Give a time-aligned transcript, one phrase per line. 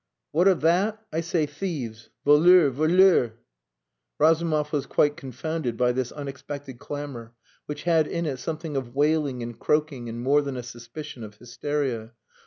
[0.31, 0.99] "What of hat?
[1.13, 2.09] I say thieves!
[2.25, 2.73] Voleurs!
[2.73, 3.33] Voleurs!"
[4.17, 7.35] Razumov was quite confounded by this unexpected clamour,
[7.67, 11.35] which had in it something of wailing and croaking, and more than a suspicion of
[11.35, 12.13] hysteria.